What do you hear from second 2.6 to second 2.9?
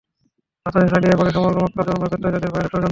ষড়যন্ত্র।